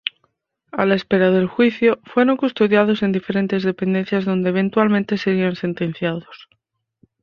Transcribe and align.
A 0.71 0.87
la 0.87 0.95
espera 0.95 1.29
del 1.29 1.45
juicio, 1.45 1.99
fueron 2.05 2.35
custodiados 2.35 3.03
en 3.03 3.11
diferentes 3.11 3.61
dependencias 3.61 4.25
donde 4.25 4.49
eventualmente 4.49 5.15
serían 5.15 5.55
sentenciados. 5.55 6.47